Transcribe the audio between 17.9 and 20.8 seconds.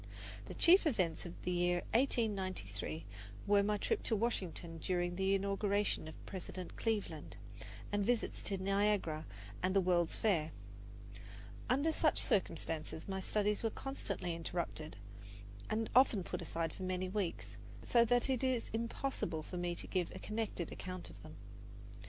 that it is impossible for me to give a connected